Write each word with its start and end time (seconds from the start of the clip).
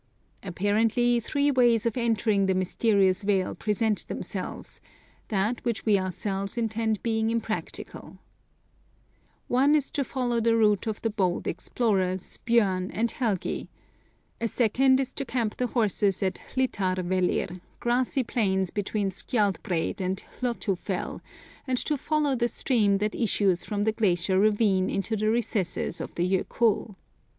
Apparently, 0.41 1.19
three 1.19 1.51
ways 1.51 1.85
of 1.85 1.95
entering 1.95 2.47
the 2.47 2.55
mysterious 2.55 3.21
vale 3.23 3.53
present 3.53 4.07
themselves, 4.07 4.81
that 5.27 5.63
which 5.63 5.85
we 5.85 5.99
ourselves 5.99 6.57
intended 6.57 7.03
being 7.03 7.29
impracticable. 7.29 8.17
One 9.47 9.75
is 9.75 9.91
to 9.91 10.03
follow 10.03 10.41
the 10.41 10.57
route 10.57 10.87
of 10.87 11.03
the 11.03 11.11
bold 11.11 11.45
explorers, 11.45 12.39
Bjorn 12.45 12.89
and 12.89 13.11
Helgi; 13.11 13.69
a 14.39 14.47
second 14.47 14.99
is 14.99 15.13
to 15.13 15.23
camp 15.23 15.57
the 15.57 15.67
horses 15.67 16.23
at 16.23 16.41
Hlitharvellir, 16.55 17.61
grassy 17.79 18.23
plains 18.23 18.71
between 18.71 19.11
Skjaldbreid 19.11 20.01
and 20.01 20.23
Hlothufell, 20.39 21.21
and 21.67 21.77
to 21.77 21.95
follow 21.95 22.35
the 22.35 22.47
stream 22.47 22.97
that 22.97 23.13
issues 23.13 23.63
from 23.63 23.83
the 23.83 23.91
glacier 23.91 24.39
ravine 24.39 24.89
into 24.89 25.15
the 25.15 25.29
recesses 25.29 26.01
of 26.01 26.15
the 26.15 26.27
Jokull. 26.27 26.95